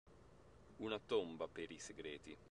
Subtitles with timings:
[0.77, 2.35] Una tomba per i segreti.